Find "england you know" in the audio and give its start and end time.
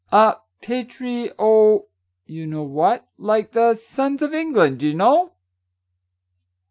4.33-5.33